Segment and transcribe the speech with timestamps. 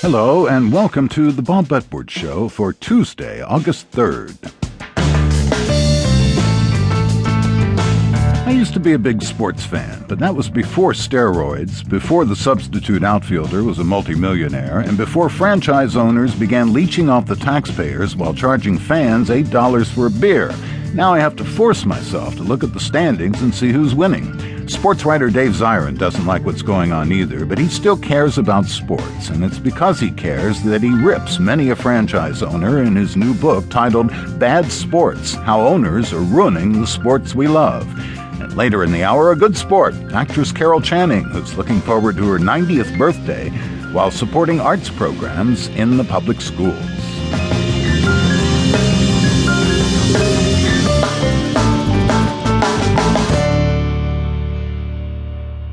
[0.00, 4.52] Hello, and welcome to the Bob Edwards Show for Tuesday, August 3rd.
[8.46, 12.36] I used to be a big sports fan, but that was before steroids, before the
[12.36, 18.34] substitute outfielder was a multimillionaire, and before franchise owners began leeching off the taxpayers while
[18.34, 20.54] charging fans $8 for a beer.
[20.92, 24.35] Now I have to force myself to look at the standings and see who's winning.
[24.70, 28.64] Sports writer Dave Zirin doesn't like what's going on either, but he still cares about
[28.64, 33.16] sports, and it's because he cares that he rips many a franchise owner in his
[33.16, 37.86] new book titled Bad Sports How Owners Are Ruining the Sports We Love.
[38.40, 42.26] And later in the hour, a good sport, actress Carol Channing, who's looking forward to
[42.28, 43.50] her 90th birthday
[43.92, 47.05] while supporting arts programs in the public schools.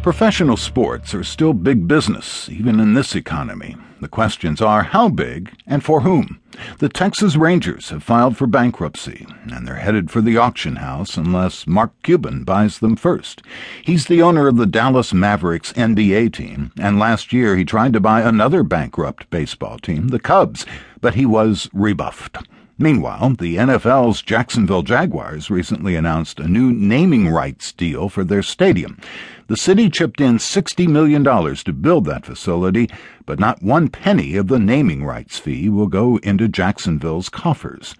[0.03, 3.77] Professional sports are still big business, even in this economy.
[4.01, 6.41] The questions are how big and for whom?
[6.79, 11.65] The Texas Rangers have filed for bankruptcy, and they're headed for the auction house unless
[11.67, 13.43] Mark Cuban buys them first.
[13.81, 18.01] He's the owner of the Dallas Mavericks NBA team, and last year he tried to
[18.01, 20.65] buy another bankrupt baseball team, the Cubs,
[20.99, 22.39] but he was rebuffed.
[22.79, 28.97] Meanwhile, the NFL's Jacksonville Jaguars recently announced a new naming rights deal for their stadium.
[29.45, 32.89] The city chipped in $60 million to build that facility,
[33.27, 37.93] but not one penny of the naming rights fee will go into Jacksonville's coffers.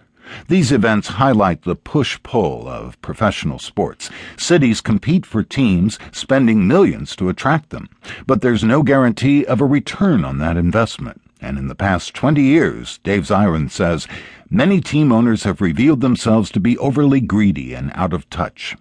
[0.48, 4.10] These events highlight the push pull of professional sports.
[4.38, 7.90] Cities compete for teams, spending millions to attract them,
[8.26, 11.22] but there's no guarantee of a return on that investment.
[11.44, 14.08] And in the past 20 years, Dave Zirin says,
[14.50, 18.76] many team owners have revealed themselves to be overly greedy and out of touch.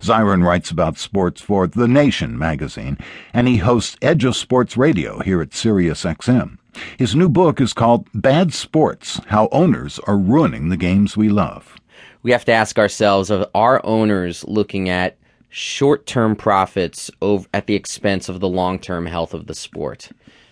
[0.00, 2.98] Zirin writes about sports for The Nation magazine,
[3.32, 6.58] and he hosts Edge of Sports Radio here at SiriusXM.
[6.98, 11.76] His new book is called Bad Sports How Owners Are Ruining the Games We Love.
[12.22, 15.16] We have to ask ourselves are owners looking at
[15.48, 17.10] short term profits
[17.52, 20.10] at the expense of the long term health of the sport.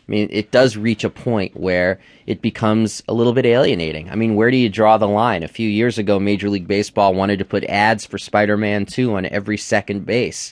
[0.09, 4.09] I mean, it does reach a point where it becomes a little bit alienating.
[4.09, 5.43] I mean, where do you draw the line?
[5.43, 9.17] A few years ago, Major League Baseball wanted to put ads for Spider Man 2
[9.17, 10.51] on every second base,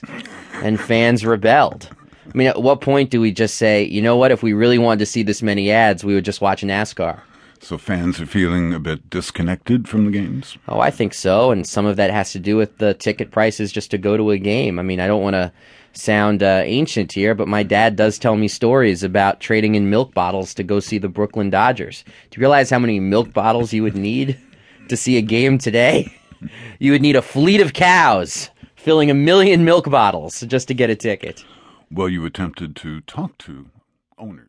[0.53, 1.89] and fans rebelled.
[2.27, 4.77] I mean, at what point do we just say, you know what, if we really
[4.77, 7.21] wanted to see this many ads, we would just watch NASCAR?
[7.63, 10.57] So fans are feeling a bit disconnected from the games?
[10.67, 11.51] Oh, I think so.
[11.51, 14.31] And some of that has to do with the ticket prices just to go to
[14.31, 14.79] a game.
[14.79, 15.51] I mean, I don't want to
[15.93, 20.13] sound uh, ancient here, but my dad does tell me stories about trading in milk
[20.13, 22.03] bottles to go see the Brooklyn Dodgers.
[22.29, 24.37] Do you realize how many milk bottles you would need
[24.89, 26.13] to see a game today?
[26.77, 30.91] You would need a fleet of cows filling a million milk bottles just to get
[30.91, 31.43] a ticket.
[31.89, 33.71] Well, you attempted to talk to
[34.19, 34.46] owners.